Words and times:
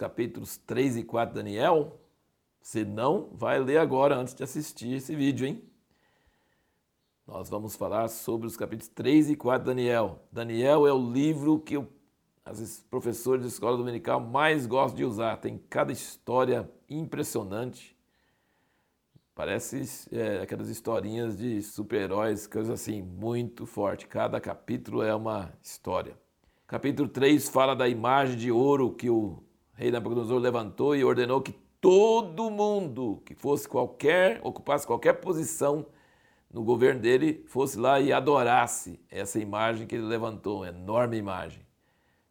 capítulos 0.00 0.56
3 0.56 0.96
e 0.96 1.02
4 1.04 1.34
de 1.34 1.42
Daniel? 1.42 2.00
Se 2.62 2.86
não, 2.86 3.28
vai 3.34 3.58
ler 3.58 3.76
agora 3.76 4.16
antes 4.16 4.34
de 4.34 4.42
assistir 4.42 4.94
esse 4.94 5.14
vídeo, 5.14 5.46
hein? 5.46 5.62
Nós 7.26 7.50
vamos 7.50 7.76
falar 7.76 8.08
sobre 8.08 8.46
os 8.46 8.56
capítulos 8.56 8.88
3 8.88 9.28
e 9.28 9.36
4 9.36 9.60
de 9.60 9.66
Daniel. 9.66 10.24
Daniel 10.32 10.86
é 10.86 10.92
o 10.92 11.12
livro 11.12 11.60
que 11.60 11.76
os 11.76 12.82
professores 12.90 13.42
de 13.42 13.48
escola 13.48 13.76
dominical 13.76 14.20
mais 14.20 14.66
gostam 14.66 14.96
de 14.96 15.04
usar. 15.04 15.36
Tem 15.36 15.58
cada 15.68 15.92
história 15.92 16.68
impressionante. 16.88 17.94
Parece 19.34 20.08
é, 20.10 20.40
aquelas 20.40 20.70
historinhas 20.70 21.36
de 21.36 21.60
super-heróis, 21.62 22.46
coisas 22.46 22.70
assim, 22.72 23.02
muito 23.02 23.66
forte. 23.66 24.06
Cada 24.06 24.40
capítulo 24.40 25.02
é 25.02 25.14
uma 25.14 25.52
história. 25.62 26.18
Capítulo 26.66 27.06
3 27.06 27.50
fala 27.50 27.76
da 27.76 27.86
imagem 27.86 28.38
de 28.38 28.50
ouro 28.50 28.94
que 28.94 29.10
o 29.10 29.42
rei 29.80 29.90
Nabucodonosor 29.90 30.38
levantou 30.38 30.94
e 30.94 31.02
ordenou 31.02 31.40
que 31.40 31.52
todo 31.80 32.50
mundo 32.50 33.22
que 33.24 33.34
fosse 33.34 33.66
qualquer, 33.66 34.38
ocupasse 34.44 34.86
qualquer 34.86 35.14
posição 35.14 35.86
no 36.52 36.62
governo 36.62 37.00
dele, 37.00 37.42
fosse 37.46 37.78
lá 37.78 37.98
e 37.98 38.12
adorasse 38.12 39.00
essa 39.08 39.38
imagem 39.38 39.86
que 39.86 39.94
ele 39.94 40.04
levantou, 40.04 40.58
uma 40.58 40.68
enorme 40.68 41.16
imagem. 41.16 41.64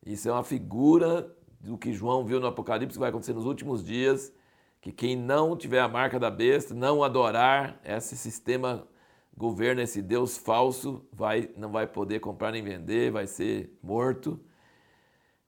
Isso 0.05 0.29
é 0.29 0.31
uma 0.31 0.43
figura 0.43 1.35
do 1.59 1.75
que 1.75 1.91
João 1.91 2.23
viu 2.23 2.39
no 2.39 2.45
Apocalipse 2.45 2.93
que 2.93 2.99
vai 2.99 3.09
acontecer 3.09 3.33
nos 3.33 3.45
últimos 3.45 3.83
dias 3.83 4.31
que 4.79 4.91
quem 4.91 5.15
não 5.15 5.57
tiver 5.57 5.79
a 5.79 5.87
marca 5.87 6.19
da 6.19 6.29
besta, 6.29 6.75
não 6.75 7.03
adorar 7.03 7.81
esse 7.83 8.15
sistema 8.15 8.87
governo, 9.35 9.81
esse 9.81 10.03
Deus 10.03 10.37
falso, 10.37 11.03
vai, 11.11 11.49
não 11.57 11.71
vai 11.71 11.87
poder 11.87 12.19
comprar 12.19 12.51
nem 12.51 12.61
vender, 12.61 13.11
vai 13.11 13.25
ser 13.25 13.75
morto. 13.81 14.39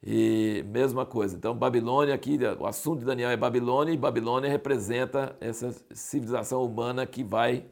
E 0.04 0.64
mesma 0.68 1.06
coisa. 1.06 1.36
Então, 1.36 1.56
Babilônia 1.56 2.16
aqui, 2.16 2.40
o 2.60 2.66
assunto 2.66 3.00
de 3.00 3.06
Daniel 3.06 3.30
é 3.30 3.38
Babilônia, 3.38 3.94
e 3.94 3.98
Babilônia 3.98 4.50
representa 4.50 5.36
essa 5.40 5.72
civilização 5.92 6.64
humana 6.64 7.06
que 7.06 7.24
vai, 7.24 7.66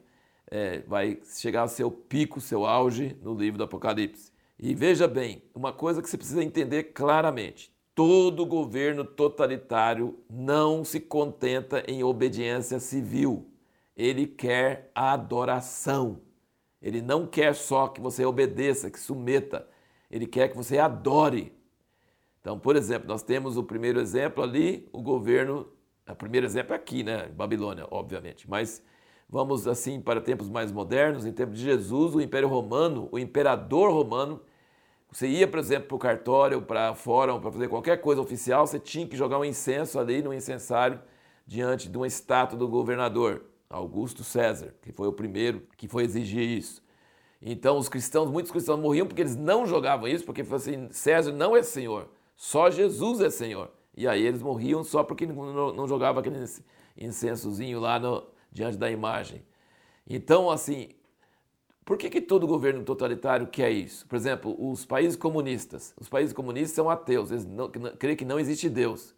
é, 0.48 0.80
vai 0.80 1.18
chegar 1.24 1.62
ao 1.62 1.68
seu 1.68 1.90
pico, 1.90 2.40
seu 2.40 2.64
auge 2.64 3.16
no 3.22 3.34
livro 3.34 3.58
do 3.58 3.64
Apocalipse. 3.64 4.32
E 4.58 4.74
veja 4.74 5.08
bem, 5.08 5.42
uma 5.54 5.72
coisa 5.72 6.00
que 6.00 6.08
você 6.08 6.16
precisa 6.16 6.44
entender 6.44 6.84
claramente: 6.92 7.72
Todo 7.94 8.46
governo 8.46 9.04
totalitário 9.04 10.18
não 10.28 10.84
se 10.84 11.00
contenta 11.00 11.84
em 11.86 12.02
obediência 12.02 12.78
civil. 12.78 13.50
Ele 13.96 14.26
quer 14.26 14.90
adoração. 14.94 16.20
Ele 16.80 17.02
não 17.02 17.26
quer 17.26 17.54
só 17.54 17.88
que 17.88 18.00
você 18.00 18.24
obedeça, 18.24 18.90
que 18.90 18.98
submeta. 18.98 19.68
Ele 20.10 20.26
quer 20.26 20.48
que 20.48 20.56
você 20.56 20.78
adore. 20.78 21.52
Então, 22.40 22.58
por 22.58 22.76
exemplo, 22.76 23.06
nós 23.08 23.22
temos 23.22 23.56
o 23.56 23.62
primeiro 23.62 24.00
exemplo 24.00 24.42
ali, 24.42 24.88
o 24.92 25.02
governo. 25.02 25.68
O 26.08 26.14
primeiro 26.14 26.46
exemplo 26.46 26.72
é 26.72 26.76
aqui, 26.76 27.02
né? 27.02 27.28
Babilônia, 27.28 27.86
obviamente. 27.90 28.48
Mas 28.48 28.82
vamos 29.28 29.68
assim 29.68 30.00
para 30.00 30.20
tempos 30.20 30.48
mais 30.48 30.72
modernos, 30.72 31.24
em 31.24 31.32
tempo 31.32 31.52
de 31.52 31.60
Jesus, 31.60 32.14
o 32.14 32.20
Império 32.20 32.48
Romano, 32.48 33.08
o 33.12 33.18
imperador 33.18 33.92
romano, 33.92 34.40
você 35.12 35.26
ia, 35.26 35.46
por 35.48 35.58
exemplo, 35.58 35.88
para 35.88 35.96
o 35.96 35.98
cartório, 35.98 36.62
para 36.62 36.94
fórum, 36.94 37.40
para 37.40 37.50
fazer 37.50 37.68
qualquer 37.68 38.00
coisa 38.00 38.20
oficial, 38.20 38.66
você 38.66 38.78
tinha 38.78 39.06
que 39.06 39.16
jogar 39.16 39.38
um 39.40 39.44
incenso 39.44 39.98
ali 39.98 40.22
no 40.22 40.32
incensário 40.32 41.00
diante 41.44 41.88
de 41.88 41.96
uma 41.96 42.06
estátua 42.06 42.56
do 42.56 42.68
governador, 42.68 43.42
Augusto 43.68 44.22
César, 44.22 44.72
que 44.80 44.92
foi 44.92 45.08
o 45.08 45.12
primeiro 45.12 45.66
que 45.76 45.88
foi 45.88 46.04
exigir 46.04 46.42
isso. 46.42 46.80
Então 47.42 47.76
os 47.76 47.88
cristãos, 47.88 48.30
muitos 48.30 48.52
cristãos 48.52 48.78
morriam 48.78 49.06
porque 49.06 49.22
eles 49.22 49.34
não 49.34 49.66
jogavam 49.66 50.06
isso, 50.06 50.24
porque 50.24 50.42
assim, 50.42 50.88
César 50.92 51.32
não 51.32 51.56
é 51.56 51.62
Senhor, 51.62 52.08
só 52.40 52.70
Jesus 52.70 53.20
é 53.20 53.28
Senhor. 53.28 53.70
E 53.94 54.08
aí 54.08 54.26
eles 54.26 54.40
morriam 54.40 54.82
só 54.82 55.04
porque 55.04 55.26
não, 55.26 55.86
jogava 55.86 56.20
aquele 56.20 56.42
incensozinho 56.96 57.78
lá 57.78 57.98
no, 57.98 58.26
diante 58.50 58.78
da 58.78 58.90
imagem. 58.90 59.44
Então, 60.08 60.50
assim, 60.50 60.88
por 61.84 61.98
que, 61.98 62.08
que 62.08 62.18
todo 62.18 62.46
governo 62.46 62.82
totalitário 62.82 63.46
quer 63.46 63.70
isso? 63.70 64.06
Por 64.06 64.16
exemplo, 64.16 64.56
os 64.58 64.86
países 64.86 65.18
comunistas. 65.18 65.92
Os 66.00 66.08
países 66.08 66.32
comunistas 66.32 66.72
são 66.72 66.88
ateus, 66.88 67.30
eles 67.30 67.44
não, 67.44 67.70
creem 67.70 68.16
que 68.16 68.24
não 68.24 68.40
existe 68.40 68.70
Deus. 68.70 69.14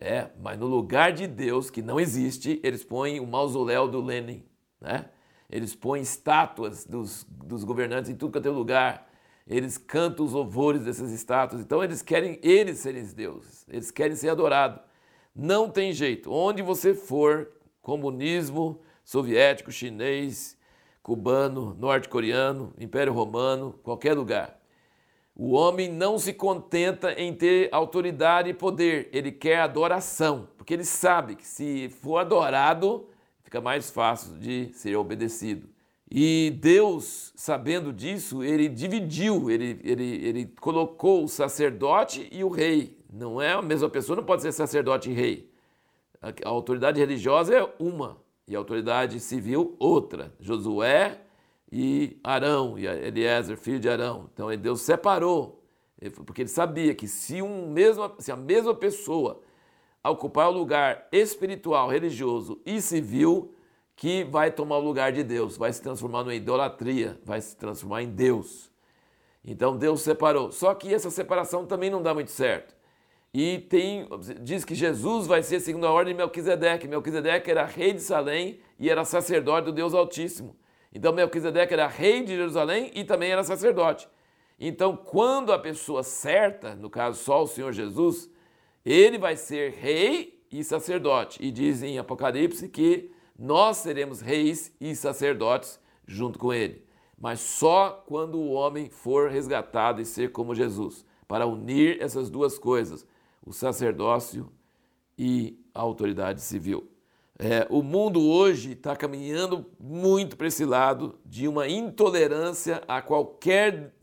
É, 0.00 0.30
mas 0.40 0.58
no 0.58 0.66
lugar 0.66 1.12
de 1.12 1.26
Deus, 1.26 1.68
que 1.68 1.82
não 1.82 2.00
existe, 2.00 2.58
eles 2.64 2.82
põem 2.82 3.20
o 3.20 3.26
mausoléu 3.26 3.86
do 3.86 4.00
Lenin. 4.00 4.42
Né? 4.80 5.10
Eles 5.50 5.74
põem 5.74 6.00
estátuas 6.00 6.86
dos, 6.86 7.26
dos 7.28 7.62
governantes 7.62 8.10
em 8.10 8.16
tudo 8.16 8.32
quanto 8.32 8.48
é 8.48 8.50
lugar. 8.50 9.07
Eles 9.48 9.78
cantam 9.78 10.26
os 10.26 10.32
louvores 10.32 10.84
dessas 10.84 11.10
estátuas. 11.10 11.62
Então 11.62 11.82
eles 11.82 12.02
querem 12.02 12.38
eles 12.42 12.78
serem 12.78 13.02
deuses. 13.04 13.64
Eles 13.68 13.90
querem 13.90 14.14
ser 14.14 14.28
adorados. 14.28 14.80
Não 15.34 15.70
tem 15.70 15.92
jeito. 15.92 16.30
Onde 16.30 16.62
você 16.62 16.92
for, 16.92 17.50
comunismo, 17.80 18.80
soviético, 19.02 19.72
chinês, 19.72 20.58
cubano, 21.02 21.74
norte-coreano, 21.78 22.74
Império 22.78 23.14
Romano, 23.14 23.72
qualquer 23.82 24.12
lugar. 24.12 24.58
O 25.34 25.52
homem 25.52 25.90
não 25.90 26.18
se 26.18 26.34
contenta 26.34 27.12
em 27.12 27.32
ter 27.32 27.68
autoridade 27.72 28.50
e 28.50 28.54
poder, 28.54 29.08
ele 29.12 29.30
quer 29.30 29.60
adoração, 29.60 30.48
porque 30.58 30.74
ele 30.74 30.84
sabe 30.84 31.36
que 31.36 31.46
se 31.46 31.88
for 31.88 32.18
adorado, 32.18 33.08
fica 33.44 33.60
mais 33.60 33.88
fácil 33.88 34.36
de 34.36 34.70
ser 34.74 34.96
obedecido. 34.96 35.68
E 36.10 36.56
Deus, 36.58 37.32
sabendo 37.36 37.92
disso, 37.92 38.42
ele 38.42 38.68
dividiu, 38.68 39.50
ele, 39.50 39.78
ele, 39.84 40.26
ele 40.26 40.46
colocou 40.58 41.24
o 41.24 41.28
sacerdote 41.28 42.28
e 42.32 42.42
o 42.42 42.48
rei. 42.48 42.98
Não 43.12 43.40
é 43.40 43.52
a 43.52 43.60
mesma 43.60 43.90
pessoa, 43.90 44.16
não 44.16 44.24
pode 44.24 44.40
ser 44.40 44.52
sacerdote 44.52 45.10
e 45.10 45.14
rei. 45.14 45.50
A 46.22 46.48
autoridade 46.48 46.98
religiosa 46.98 47.54
é 47.54 47.74
uma, 47.78 48.18
e 48.46 48.56
a 48.56 48.58
autoridade 48.58 49.20
civil 49.20 49.76
outra, 49.78 50.32
Josué 50.40 51.20
e 51.70 52.18
Arão, 52.24 52.78
e 52.78 52.86
Eliezer, 52.86 53.58
filho 53.58 53.78
de 53.78 53.88
Arão. 53.88 54.28
Então 54.32 54.54
Deus 54.56 54.80
separou, 54.80 55.62
porque 56.24 56.42
ele 56.42 56.48
sabia 56.48 56.94
que 56.94 57.06
se, 57.06 57.42
um 57.42 57.70
mesmo, 57.70 58.10
se 58.18 58.32
a 58.32 58.36
mesma 58.36 58.74
pessoa 58.74 59.40
ocupar 60.02 60.48
o 60.48 60.52
lugar 60.52 61.06
espiritual, 61.12 61.88
religioso 61.88 62.60
e 62.64 62.80
civil, 62.80 63.54
que 63.98 64.22
vai 64.22 64.52
tomar 64.52 64.78
o 64.78 64.80
lugar 64.80 65.10
de 65.10 65.24
Deus, 65.24 65.56
vai 65.56 65.72
se 65.72 65.82
transformar 65.82 66.22
numa 66.22 66.34
idolatria, 66.34 67.18
vai 67.24 67.40
se 67.40 67.56
transformar 67.56 68.00
em 68.00 68.08
Deus. 68.08 68.70
Então 69.44 69.76
Deus 69.76 70.02
separou. 70.02 70.52
Só 70.52 70.72
que 70.72 70.94
essa 70.94 71.10
separação 71.10 71.66
também 71.66 71.90
não 71.90 72.00
dá 72.00 72.14
muito 72.14 72.30
certo. 72.30 72.76
E 73.34 73.58
tem, 73.58 74.08
diz 74.40 74.64
que 74.64 74.72
Jesus 74.72 75.26
vai 75.26 75.42
ser 75.42 75.58
segundo 75.58 75.84
a 75.84 75.90
ordem 75.90 76.14
de 76.14 76.18
Melquisedeque. 76.18 76.86
Melquisedeque 76.86 77.50
era 77.50 77.64
rei 77.64 77.92
de 77.92 78.00
Salém 78.00 78.60
e 78.78 78.88
era 78.88 79.04
sacerdote 79.04 79.64
do 79.64 79.72
Deus 79.72 79.92
Altíssimo. 79.92 80.56
Então 80.94 81.12
Melquisedeque 81.12 81.74
era 81.74 81.88
rei 81.88 82.22
de 82.22 82.36
Jerusalém 82.36 82.92
e 82.94 83.02
também 83.02 83.32
era 83.32 83.42
sacerdote. 83.42 84.08
Então, 84.60 84.96
quando 84.96 85.52
a 85.52 85.58
pessoa 85.58 86.04
certa, 86.04 86.76
no 86.76 86.88
caso 86.88 87.20
só 87.20 87.42
o 87.42 87.48
Senhor 87.48 87.72
Jesus, 87.72 88.30
ele 88.84 89.18
vai 89.18 89.34
ser 89.34 89.72
rei 89.72 90.40
e 90.52 90.62
sacerdote. 90.62 91.44
E 91.44 91.50
diz 91.50 91.82
em 91.82 91.98
Apocalipse 91.98 92.68
que 92.68 93.17
nós 93.38 93.76
seremos 93.78 94.20
reis 94.20 94.74
e 94.80 94.96
sacerdotes 94.96 95.78
junto 96.06 96.38
com 96.38 96.52
ele. 96.52 96.84
Mas 97.16 97.40
só 97.40 98.04
quando 98.06 98.38
o 98.38 98.50
homem 98.50 98.90
for 98.90 99.30
resgatado 99.30 100.00
e 100.00 100.04
ser 100.04 100.32
como 100.32 100.54
Jesus, 100.54 101.04
para 101.26 101.46
unir 101.46 102.00
essas 102.00 102.28
duas 102.30 102.58
coisas 102.58 103.06
o 103.44 103.52
sacerdócio 103.52 104.52
e 105.16 105.58
a 105.74 105.80
autoridade 105.80 106.40
civil. 106.40 106.90
É, 107.38 107.66
o 107.70 107.82
mundo 107.82 108.20
hoje 108.20 108.72
está 108.72 108.96
caminhando 108.96 109.64
muito 109.78 110.36
para 110.36 110.48
esse 110.48 110.64
lado 110.64 111.18
de 111.24 111.46
uma 111.46 111.68
intolerância 111.68 112.82
a 112.88 113.00
qualquer 113.00 113.94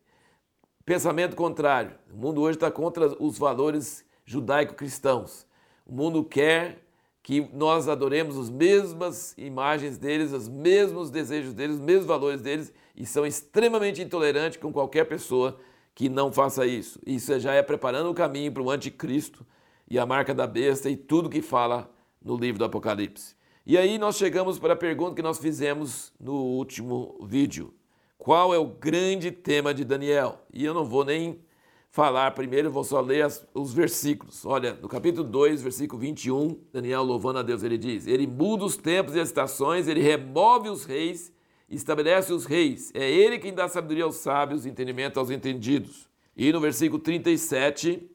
pensamento 0.86 1.36
contrário. 1.36 1.95
O 2.12 2.18
mundo 2.18 2.42
hoje 2.42 2.57
está 2.57 2.71
contra 2.71 3.21
os 3.21 3.38
valores 3.38 4.06
judaico-cristãos. 4.25 5.45
O 5.86 5.94
mundo 5.94 6.24
quer 6.24 6.85
que 7.25 7.50
nós 7.54 7.88
adoremos 7.88 8.38
as 8.38 8.51
mesmas 8.51 9.33
imagens 9.36 9.98
deles, 9.98 10.31
os 10.31 10.48
mesmos 10.48 11.10
desejos 11.10 11.56
deles, 11.56 11.77
os 11.77 11.81
mesmos 11.81 12.06
valores 12.06 12.39
deles 12.39 12.72
e 12.95 13.04
são 13.04 13.25
extremamente 13.25 14.00
intolerantes 14.00 14.60
com 14.60 14.72
qualquer 14.72 15.06
pessoa 15.06 15.57
que 15.95 16.07
não 16.07 16.31
faça 16.31 16.68
isso. 16.68 17.00
Isso 17.04 17.39
já 17.39 17.56
é 17.56 17.63
preparando 17.63 18.12
o 18.12 18.13
caminho 18.13 18.51
para 18.51 18.62
o 18.62 18.69
anticristo 18.69 19.44
e 19.89 19.98
a 19.98 20.06
marca 20.06 20.36
da 20.36 20.45
besta 20.45 20.88
e 20.88 20.95
tudo 20.95 21.27
que 21.27 21.42
fala 21.42 21.92
no 22.24 22.38
livro 22.38 22.60
do 22.60 22.66
Apocalipse. 22.66 23.36
E 23.66 23.75
aí 23.75 23.98
nós 23.98 24.18
chegamos 24.18 24.60
para 24.60 24.74
a 24.74 24.77
pergunta 24.77 25.16
que 25.16 25.24
nós 25.24 25.39
fizemos 25.39 26.13
no 26.19 26.36
último 26.36 27.18
vídeo. 27.24 27.74
Qual 28.19 28.54
é 28.54 28.60
o 28.60 28.68
grande 28.68 29.31
tema 29.31 29.74
de 29.74 29.83
Daniel? 29.83 30.45
E 30.54 30.63
eu 30.63 30.75
não 30.75 30.86
vou 30.86 31.04
nem 31.04 31.39
falar 31.95 32.31
primeiro, 32.31 32.69
vou 32.69 32.83
só 32.83 33.00
ler 33.00 33.24
as, 33.24 33.47
os 33.53 33.74
versículos. 33.74 34.45
Olha, 34.45 34.77
no 34.81 34.89
capítulo 34.89 35.24
2, 35.25 35.62
versículo 35.62 36.01
21, 36.01 36.59
Daniel 36.74 37.03
louvando 37.03 37.39
a 37.39 37.42
Deus, 37.42 37.63
ele 37.63 37.77
diz: 37.77 38.06
Ele 38.06 38.27
muda 38.27 38.65
os 38.65 38.75
tempos 38.75 39.15
e 39.15 39.19
as 39.21 39.30
estações, 39.30 39.88
ele 39.88 40.01
remove 40.01 40.68
os 40.68 40.83
reis 40.83 41.33
estabelece 41.69 42.31
os 42.31 42.45
reis. 42.45 42.92
É 42.94 43.09
ele 43.09 43.39
quem 43.39 43.53
dá 43.53 43.68
sabedoria 43.68 44.03
aos 44.03 44.18
sábios, 44.18 44.65
entendimento 44.65 45.19
aos 45.19 45.31
entendidos. 45.31 46.07
E 46.38 46.51
no 46.51 46.59
versículo 46.59 47.01
37, 47.01 48.07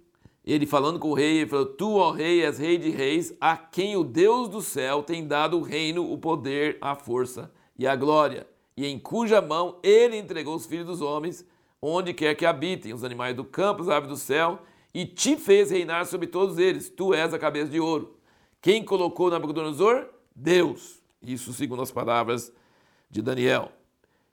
ele 0.44 0.67
falando 0.67 0.99
com 0.99 1.09
o 1.09 1.15
rei, 1.15 1.38
ele 1.38 1.50
falou: 1.50 1.67
Tu, 1.67 1.91
ó 1.97 2.11
rei, 2.11 2.44
és 2.44 2.59
rei 2.59 2.79
de 2.79 2.91
reis, 2.91 3.35
a 3.41 3.56
quem 3.56 3.97
o 3.97 4.05
Deus 4.05 4.49
do 4.49 4.61
céu 4.61 5.03
tem 5.03 5.26
dado 5.26 5.59
o 5.59 5.62
reino, 5.62 6.12
o 6.12 6.19
poder, 6.19 6.79
a 6.81 6.94
força 6.94 7.50
e 7.79 7.87
a 7.87 7.97
glória, 7.97 8.47
e 8.76 8.87
em 8.87 8.99
cuja 8.99 9.41
mão 9.41 9.79
ele 9.83 10.17
entregou 10.17 10.55
os 10.55 10.67
filhos 10.67 10.87
dos 10.87 11.00
homens, 11.00 11.44
onde 11.81 12.12
quer 12.12 12.35
que 12.35 12.47
habitem, 12.47 12.93
os 12.93 13.05
animais 13.05 13.35
do 13.35 13.44
campo, 13.44 13.82
as 13.82 13.88
aves 13.88 14.09
do 14.09 14.17
céu, 14.17 14.62
e 14.93 15.06
te 15.06 15.37
fez 15.37 15.71
reinar 15.71 16.06
sobre 16.06 16.27
todos 16.27 16.59
eles. 16.59 16.91
Tu 16.91 17.15
és 17.15 17.32
a 17.32 17.38
cabeça 17.38 17.71
de 17.71 17.81
ouro. 17.81 18.17
Quem 18.61 18.85
colocou 18.85 19.31
Nabucodonosor? 19.31 20.06
Deus. 20.35 21.00
Isso 21.23 21.53
segundo 21.53 21.82
as 21.82 21.93
palavras 21.93 22.53
de 23.11 23.23
Daniel. 23.23 23.73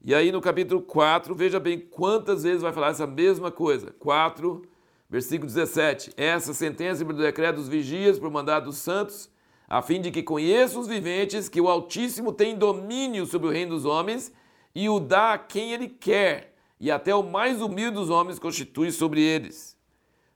E 0.04 0.14
aí 0.14 0.32
no 0.32 0.42
capítulo 0.42 0.82
4, 0.82 1.34
veja 1.36 1.60
bem 1.60 1.80
quantas 1.80 2.44
vezes 2.44 2.62
vai 2.62 2.74
falar 2.74 2.90
essa 2.90 3.08
mesma 3.08 3.52
coisa. 3.52 3.94
4, 4.00 4.68
Versículo 5.10 5.48
17: 5.48 6.12
Essa 6.18 6.54
sentença 6.54 7.04
do 7.04 7.14
decreto 7.14 7.56
dos 7.56 7.70
vigias 7.70 8.20
por 8.20 8.30
mandado 8.30 8.66
dos 8.66 8.78
santos, 8.78 9.30
a 9.68 9.82
fim 9.82 10.02
de 10.02 10.12
que 10.12 10.22
conheçam 10.22 10.82
os 10.82 10.88
viventes 10.88 11.48
que 11.48 11.62
o 11.62 11.70
Altíssimo 11.70 12.34
tem 12.34 12.58
domínio 12.58 13.26
sobre 13.26 13.48
o 13.48 13.52
reino 13.52 13.72
dos 13.72 13.86
homens 13.86 14.34
e 14.76 14.90
o 14.90 15.00
dá 15.00 15.34
a 15.34 15.38
quem 15.38 15.72
ele 15.72 15.88
quer, 15.88 16.54
e 16.80 16.92
até 16.92 17.14
o 17.14 17.24
mais 17.24 17.62
humilde 17.62 17.96
dos 17.96 18.10
homens 18.10 18.40
constitui 18.40 18.92
sobre 18.92 19.22
eles. 19.22 19.78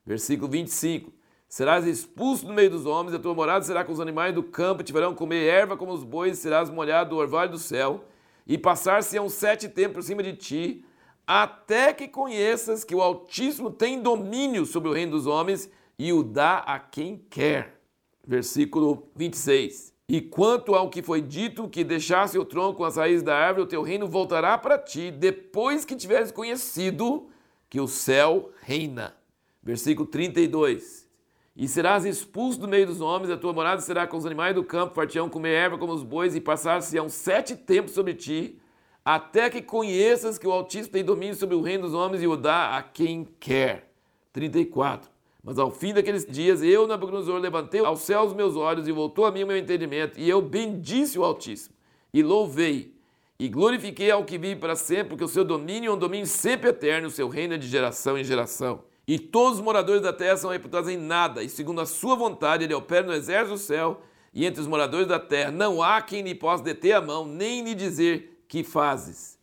Versículo 0.06 0.50
25: 0.50 1.14
Serás 1.48 1.86
expulso 1.86 2.46
do 2.46 2.54
meio 2.54 2.70
dos 2.70 2.86
homens, 2.86 3.14
a 3.14 3.20
tua 3.20 3.34
morada 3.34 3.64
será 3.64 3.84
com 3.84 3.92
os 3.92 4.00
animais 4.00 4.34
do 4.34 4.42
campo, 4.42 4.82
e 4.82 4.86
tiverão 4.86 5.14
comer 5.14 5.46
erva 5.46 5.78
como 5.78 5.92
os 5.92 6.04
bois, 6.04 6.40
serás 6.40 6.70
molhado 6.70 7.12
do 7.12 7.18
orvalho 7.18 7.52
do 7.52 7.60
céu, 7.60 8.06
e 8.48 8.58
passar-se-ão 8.58 9.30
sete 9.30 9.70
tempos 9.70 9.94
por 9.96 10.04
cima 10.04 10.24
de 10.24 10.34
ti, 10.34 10.86
até 11.28 11.94
que 11.94 12.08
conheças 12.08 12.84
que 12.84 12.96
o 12.96 13.02
Altíssimo 13.02 13.70
tem 13.70 14.02
domínio 14.02 14.66
sobre 14.66 14.90
o 14.90 14.94
reino 14.94 15.12
dos 15.12 15.28
homens 15.28 15.70
e 15.98 16.12
o 16.12 16.24
dá 16.24 16.60
a 16.60 16.80
quem 16.80 17.18
quer. 17.30 17.80
Versículo 18.26 19.10
26. 19.16 19.94
E 20.08 20.22
quanto 20.22 20.76
ao 20.76 20.90
que 20.90 21.02
foi 21.02 21.22
dito, 21.22 21.70
que 21.70 21.84
deixasse 21.84 22.38
o 22.38 22.46
tronco 22.46 22.84
as 22.84 22.98
raízes 22.98 23.24
da 23.24 23.36
árvore, 23.36 23.64
o 23.64 23.70
teu 23.70 23.82
reino 23.82 24.08
voltará 24.08 24.58
para 24.58 24.78
ti, 24.78 25.10
depois 25.10 25.86
que 25.86 25.96
tiveres 25.96 26.32
conhecido 26.32 27.30
que 27.70 27.80
o 27.80 27.88
céu 27.88 28.52
reina. 28.62 29.16
Versículo 29.64 30.08
32. 30.08 31.10
E 31.56 31.68
serás 31.68 32.06
expulso 32.06 32.60
do 32.60 32.68
meio 32.68 32.88
dos 32.88 33.02
homens, 33.02 33.30
a 33.30 33.38
tua 33.38 33.54
morada 33.54 33.82
será 33.82 34.08
com 34.08 34.18
os 34.18 34.26
animais 34.26 34.56
do 34.56 34.64
campo, 34.64 34.96
fartião 34.96 35.30
comer 35.30 35.54
erva 35.54 35.78
como 35.78 35.94
os 35.94 36.04
bois, 36.04 36.36
e 36.36 36.42
passar-se-ão 36.42 37.10
sete 37.10 37.56
tempos 37.56 37.94
sobre 37.94 38.14
ti, 38.14 38.60
até 39.04 39.50
que 39.50 39.62
conheças 39.62 40.38
que 40.38 40.48
o 40.48 40.52
Altíssimo 40.52 40.94
tem 40.94 41.04
domínio 41.04 41.36
sobre 41.36 41.56
o 41.56 41.62
reino 41.62 41.84
dos 41.84 41.94
homens 41.94 42.24
e 42.24 42.28
o 42.28 42.38
dá 42.38 42.78
a 42.78 42.84
quem 42.84 43.28
quer. 43.40 43.92
34. 44.32 45.11
Mas 45.44 45.58
ao 45.58 45.72
fim 45.72 45.94
daqueles 45.94 46.26
dias, 46.26 46.62
eu, 46.62 46.86
Nabucodonosor, 46.86 47.40
levantei 47.40 47.84
aos 47.84 48.02
céus 48.02 48.34
meus 48.34 48.56
olhos 48.56 48.88
e 48.88 48.92
voltou 48.92 49.26
a 49.26 49.32
mim 49.32 49.44
o 49.44 49.48
meu 49.48 49.58
entendimento, 49.58 50.20
e 50.20 50.30
eu 50.30 50.42
bendisse 50.42 51.18
o 51.18 51.24
Altíssimo, 51.24 51.76
e 52.14 52.22
louvei, 52.22 52.96
e 53.40 53.50
glorifiquei 53.50 54.12
ao 54.12 54.24
que 54.24 54.38
vive 54.38 54.60
para 54.60 54.76
sempre, 54.76 55.10
porque 55.10 55.24
o 55.24 55.28
seu 55.28 55.44
domínio 55.44 55.90
é 55.90 55.94
um 55.94 55.98
domínio 55.98 56.28
sempre 56.28 56.70
eterno, 56.70 57.08
o 57.08 57.12
seu 57.12 57.28
reino 57.28 57.56
é 57.56 57.58
de 57.58 57.68
geração 57.68 58.18
em 58.18 58.24
geração. 58.24 58.84
E 59.08 59.18
todos 59.18 59.58
os 59.58 59.64
moradores 59.64 60.04
da 60.04 60.14
terra 60.14 60.38
são 60.38 60.52
reputados 60.52 60.88
em 60.88 60.98
nada, 60.98 61.42
e 61.42 61.50
segundo 61.50 61.82
a 61.82 61.88
sua 61.88 62.16
vontade, 62.16 62.64
ele 62.64 62.74
opera 62.76 63.08
no 63.08 63.14
exército 63.14 63.54
do 63.54 63.58
céu, 63.58 64.02
e 64.32 64.46
entre 64.46 64.62
os 64.62 64.68
moradores 64.68 65.08
da 65.08 65.20
terra 65.20 65.52
não 65.52 65.82
há 65.82 66.02
quem 66.02 66.22
lhe 66.22 66.36
possa 66.36 66.64
deter 66.64 66.94
a 66.94 67.02
mão, 67.02 67.26
nem 67.26 67.64
lhe 67.64 67.74
dizer 67.74 68.46
que 68.48 68.64
fazes. 68.64 69.40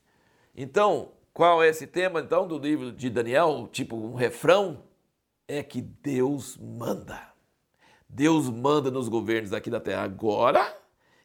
Então, 0.56 1.10
qual 1.34 1.62
é 1.62 1.68
esse 1.68 1.86
tema 1.86 2.20
então 2.20 2.46
do 2.46 2.56
livro 2.56 2.92
de 2.92 3.10
Daniel? 3.10 3.68
Tipo 3.70 3.96
um 3.96 4.14
refrão 4.14 4.82
é 5.48 5.62
que 5.62 5.80
Deus 5.80 6.56
manda. 6.58 7.32
Deus 8.08 8.48
manda 8.48 8.90
nos 8.90 9.08
governos 9.08 9.52
aqui 9.52 9.70
da 9.70 9.80
terra 9.80 10.02
agora, 10.02 10.76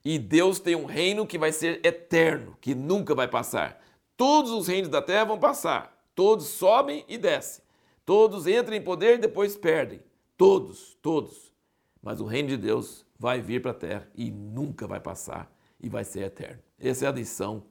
e 0.04 0.18
Deus 0.18 0.60
tem 0.60 0.75
um 0.75 0.86
reino 0.86 1.28
que 1.28 1.38
vai 1.38 1.52
ser 1.52 1.86
eterno, 1.86 2.58
que 2.60 2.74
nunca 2.74 3.14
vai 3.14 3.28
passar. 3.28 3.81
Todos 4.18 4.52
os 4.52 4.68
reinos 4.68 4.90
da 4.90 5.02
terra 5.02 5.25
vão 5.25 5.40
passar, 5.40 6.08
todos 6.16 6.48
sobem 6.48 7.06
e 7.08 7.18
descem. 7.18 7.64
Todos 8.06 8.48
entram 8.48 8.75
em 8.75 8.81
poder 8.81 9.16
e 9.16 9.22
depois 9.22 9.56
perdem. 9.56 10.02
Todos, 10.36 10.98
todos. 11.02 11.54
Mas 12.02 12.20
o 12.20 12.25
reino 12.25 12.50
de 12.50 12.58
Deus 12.58 13.06
vai 13.18 13.42
vir 13.42 13.62
para 13.62 13.72
a 13.72 13.75
terra 13.75 14.10
e 14.14 14.30
nunca 14.30 14.86
vai 14.86 15.00
passar 15.00 15.50
e 15.80 15.88
vai 15.88 16.04
ser 16.04 16.24
eterno. 16.24 16.62
Essa 16.78 17.06
é 17.06 17.08
a 17.08 17.14
lição 17.14 17.64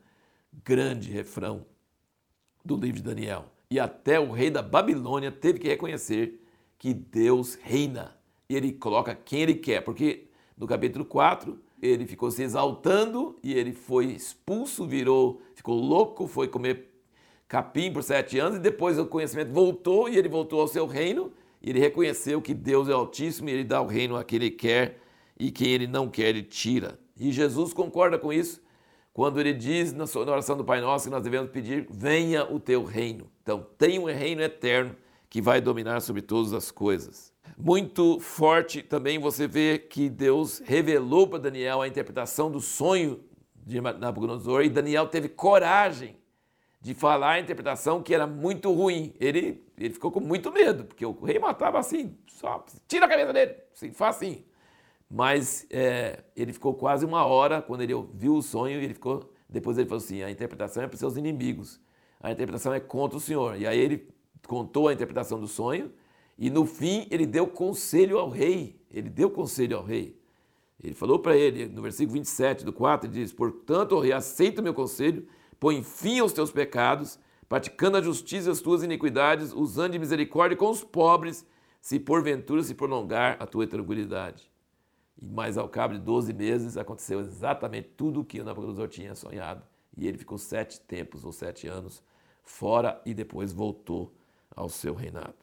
grande 0.65 1.11
refrão 1.11 1.67
do 2.65 2.77
livro 2.77 2.97
de 2.97 3.03
Daniel. 3.03 3.45
E 3.71 3.79
até 3.79 4.19
o 4.19 4.33
rei 4.33 4.51
da 4.51 4.63
Babilônia 4.63 5.31
teve 5.31 5.59
que 5.59 5.69
reconhecer 5.69 6.42
que 6.83 6.93
Deus 6.93 7.57
reina. 7.63 8.13
E 8.49 8.57
ele 8.57 8.73
coloca 8.73 9.15
quem 9.15 9.43
ele 9.43 9.55
quer, 9.55 9.83
porque 9.83 10.27
no 10.59 10.67
capítulo 10.67 11.05
4 11.05 11.57
ele 11.81 12.05
ficou 12.09 12.29
se 12.29 12.43
exaltando 12.43 13.39
e 13.41 13.55
ele 13.55 13.73
foi 13.73 14.07
expulso, 14.07 14.85
virou, 14.85 15.41
ficou 15.55 15.77
louco, 15.79 16.27
foi 16.27 16.49
comer 16.49 16.91
capim 17.47 17.93
por 17.93 18.03
sete 18.03 18.37
anos 18.41 18.59
e 18.59 18.61
depois 18.61 18.99
o 18.99 19.07
conhecimento 19.07 19.53
voltou 19.53 20.09
e 20.09 20.19
ele 20.19 20.29
voltou 20.29 20.61
ao 20.61 20.67
seu 20.67 20.85
reino 20.85 21.33
e 21.63 21.71
ele 21.71 21.79
reconheceu 21.79 22.43
que 22.43 22.53
Deus 22.53 22.89
é 22.89 22.93
altíssimo 22.93 23.49
e 23.49 23.53
ele 23.53 23.65
dá 23.65 23.81
o 23.81 23.87
reino 23.87 24.17
a 24.17 24.25
quem 24.25 24.39
ele 24.39 24.51
quer 24.51 24.99
e 25.39 25.53
quem 25.53 25.69
ele 25.69 25.87
não 25.87 26.09
quer 26.09 26.31
ele 26.31 26.43
tira. 26.43 26.99
E 27.17 27.31
Jesus 27.31 27.73
concorda 27.73 28.19
com 28.19 28.33
isso 28.33 28.61
quando 29.13 29.39
ele 29.39 29.53
diz 29.53 29.93
na 29.93 30.05
oração 30.21 30.57
do 30.57 30.65
Pai 30.65 30.81
Nosso 30.81 31.05
que 31.05 31.13
nós 31.13 31.23
devemos 31.23 31.53
pedir: 31.53 31.87
venha 31.89 32.45
o 32.53 32.59
teu 32.59 32.83
reino. 32.83 33.31
Então, 33.41 33.65
tem 33.79 34.01
um 34.01 34.07
reino 34.07 34.43
eterno 34.43 34.97
que 35.33 35.41
vai 35.41 35.63
dominar 35.63 36.01
sobre 36.01 36.21
todas 36.21 36.53
as 36.53 36.71
coisas. 36.71 37.33
Muito 37.57 38.21
forte 38.21 38.83
também 38.83 39.19
você 39.19 39.49
vê 39.49 39.79
que 39.79 40.11
Deus 40.11 40.59
revelou 40.59 41.27
para 41.27 41.39
Daniel 41.39 41.81
a 41.81 41.89
interpretação 41.89 42.51
do 42.51 42.61
sonho 42.61 43.19
de 43.57 43.81
Nabucodonosor 43.81 44.63
e 44.63 44.69
Daniel 44.69 45.07
teve 45.07 45.31
coragem 45.31 46.19
de 46.83 46.93
falar 46.93 47.31
a 47.31 47.41
interpretação 47.41 48.03
que 48.03 48.15
era 48.15 48.27
muito 48.27 48.71
ruim. 48.75 49.15
Ele, 49.19 49.65
ele 49.79 49.95
ficou 49.95 50.13
com 50.13 50.21
muito 50.21 50.53
medo, 50.53 50.85
porque 50.85 51.07
o 51.07 51.19
rei 51.23 51.39
matava 51.39 51.79
assim, 51.79 52.15
só 52.27 52.63
tira 52.87 53.07
a 53.07 53.09
cabeça 53.09 53.33
dele, 53.33 53.55
assim, 53.75 53.91
faz 53.91 54.17
assim. 54.17 54.45
Mas 55.11 55.67
é, 55.71 56.25
ele 56.37 56.53
ficou 56.53 56.75
quase 56.75 57.07
uma 57.07 57.25
hora 57.25 57.63
quando 57.63 57.81
ele 57.81 57.95
viu 58.13 58.37
o 58.37 58.43
sonho 58.43 58.79
e 58.79 58.85
ele 58.85 58.93
ficou. 58.93 59.33
Depois 59.49 59.79
ele 59.79 59.89
falou 59.89 60.05
assim: 60.05 60.23
a 60.23 60.31
interpretação 60.31 60.83
é 60.83 60.87
para 60.87 60.95
os 60.95 61.01
seus 61.01 61.17
inimigos, 61.17 61.81
a 62.21 62.31
interpretação 62.31 62.75
é 62.75 62.81
contra 62.81 63.17
o 63.17 63.21
Senhor. 63.21 63.59
E 63.59 63.67
aí 63.67 63.79
ele 63.79 64.13
contou 64.53 64.89
a 64.89 64.93
interpretação 64.93 65.41
do 65.41 65.49
sonho 65.49 65.91
e 66.37 66.51
no 66.51 66.67
fim 66.67 67.07
ele 67.11 67.25
deu 67.25 67.47
conselho 67.47 68.19
ao 68.19 68.29
rei. 68.29 68.79
Ele 68.91 69.09
deu 69.09 69.31
conselho 69.31 69.79
ao 69.79 69.83
rei. 69.83 70.21
Ele 70.85 70.93
falou 70.93 71.19
para 71.19 71.35
ele, 71.35 71.67
no 71.69 71.81
versículo 71.81 72.19
27 72.19 72.63
do 72.63 72.71
4, 72.71 73.09
ele 73.09 73.15
diz: 73.15 73.33
Portanto, 73.33 73.99
rei, 73.99 74.13
aceita 74.13 74.61
o 74.61 74.65
meu 74.65 74.75
conselho, 74.75 75.27
põe 75.59 75.83
fim 75.83 76.19
aos 76.19 76.35
teus 76.35 76.53
pecados, 76.53 77.19
praticando 77.49 77.97
a 77.97 78.03
justiça 78.03 78.51
e 78.51 78.53
as 78.53 78.61
tuas 78.61 78.83
iniquidades, 78.83 79.55
usando 79.55 79.93
de 79.93 79.99
misericórdia 79.99 80.55
com 80.55 80.69
os 80.69 80.85
pobres, 80.85 81.47
se 81.81 81.99
porventura 81.99 82.63
se 82.63 82.75
prolongar 82.75 83.39
a 83.41 83.47
tua 83.47 83.67
tranquilidade. 83.67 84.51
E 85.19 85.27
mais 85.27 85.57
ao 85.57 85.67
cabo 85.67 85.95
de 85.95 86.01
12 86.01 86.31
meses 86.35 86.77
aconteceu 86.77 87.21
exatamente 87.21 87.89
tudo 87.97 88.21
o 88.21 88.25
que 88.25 88.39
o 88.39 88.45
Nabucodonosor 88.45 88.89
tinha 88.89 89.15
sonhado. 89.15 89.63
E 89.97 90.07
ele 90.07 90.19
ficou 90.19 90.37
sete 90.37 90.79
tempos 90.79 91.25
ou 91.25 91.33
sete 91.33 91.67
anos 91.67 92.03
fora 92.43 93.01
e 93.07 93.15
depois 93.15 93.51
voltou 93.51 94.13
ao 94.55 94.69
seu 94.69 94.95
reinado. 94.95 95.35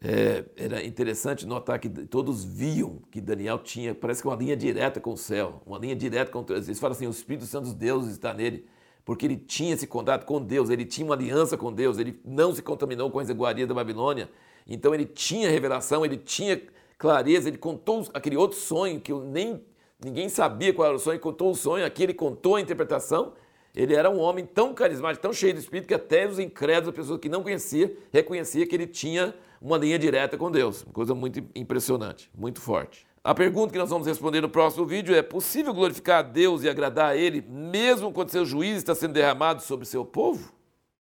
É, 0.00 0.44
era 0.56 0.84
interessante 0.84 1.44
notar 1.44 1.80
que 1.80 1.88
todos 1.88 2.44
viam 2.44 3.00
que 3.10 3.20
Daniel 3.20 3.58
tinha, 3.58 3.92
parece 3.94 4.22
que 4.22 4.28
uma 4.28 4.36
linha 4.36 4.56
direta 4.56 5.00
com 5.00 5.12
o 5.12 5.16
céu, 5.16 5.60
uma 5.66 5.76
linha 5.78 5.96
direta 5.96 6.30
com 6.30 6.42
Deus. 6.42 6.68
Eles 6.68 6.78
falam 6.78 6.94
assim: 6.94 7.06
o 7.06 7.10
Espírito 7.10 7.46
Santo 7.46 7.64
dos 7.64 7.74
deuses 7.74 8.12
está 8.12 8.32
nele, 8.32 8.64
porque 9.04 9.26
ele 9.26 9.36
tinha 9.36 9.74
esse 9.74 9.88
contato 9.88 10.24
com 10.24 10.40
Deus, 10.40 10.70
ele 10.70 10.84
tinha 10.84 11.04
uma 11.04 11.16
aliança 11.16 11.56
com 11.56 11.72
Deus, 11.72 11.98
ele 11.98 12.20
não 12.24 12.54
se 12.54 12.62
contaminou 12.62 13.10
com 13.10 13.18
a 13.18 13.24
iguaria 13.24 13.66
da 13.66 13.74
Babilônia, 13.74 14.30
então 14.68 14.94
ele 14.94 15.04
tinha 15.04 15.50
revelação, 15.50 16.04
ele 16.04 16.16
tinha 16.16 16.60
clareza, 16.96 17.48
ele 17.48 17.58
contou 17.58 18.06
aquele 18.14 18.36
outro 18.36 18.56
sonho 18.56 19.00
que 19.00 19.10
eu 19.10 19.24
nem 19.24 19.60
ninguém 20.04 20.28
sabia 20.28 20.72
qual 20.72 20.86
era 20.86 20.96
o 20.96 21.00
sonho, 21.00 21.18
contou 21.18 21.50
o 21.50 21.56
sonho, 21.56 21.84
aqui 21.84 22.04
ele 22.04 22.14
contou 22.14 22.54
a 22.54 22.60
interpretação. 22.60 23.32
Ele 23.78 23.94
era 23.94 24.10
um 24.10 24.18
homem 24.18 24.44
tão 24.44 24.74
carismático, 24.74 25.22
tão 25.22 25.32
cheio 25.32 25.52
de 25.54 25.60
espírito, 25.60 25.86
que 25.86 25.94
até 25.94 26.26
os 26.26 26.40
incrédulos, 26.40 26.88
as 26.88 26.96
pessoas 26.96 27.20
que 27.20 27.28
não 27.28 27.44
conhecia, 27.44 27.96
reconhecia 28.12 28.66
que 28.66 28.74
ele 28.74 28.88
tinha 28.88 29.32
uma 29.62 29.78
linha 29.78 29.96
direta 29.96 30.36
com 30.36 30.50
Deus. 30.50 30.82
Uma 30.82 30.92
coisa 30.92 31.14
muito 31.14 31.40
impressionante, 31.54 32.28
muito 32.36 32.60
forte. 32.60 33.06
A 33.22 33.32
pergunta 33.32 33.72
que 33.72 33.78
nós 33.78 33.88
vamos 33.88 34.08
responder 34.08 34.40
no 34.40 34.48
próximo 34.48 34.84
vídeo 34.84 35.14
é: 35.14 35.22
possível 35.22 35.72
glorificar 35.72 36.18
a 36.18 36.22
Deus 36.22 36.64
e 36.64 36.68
agradar 36.68 37.10
a 37.10 37.16
Ele, 37.16 37.40
mesmo 37.40 38.12
quando 38.12 38.30
seu 38.30 38.44
juízo 38.44 38.78
está 38.78 38.96
sendo 38.96 39.12
derramado 39.12 39.62
sobre 39.62 39.86
seu 39.86 40.04
povo? 40.04 40.52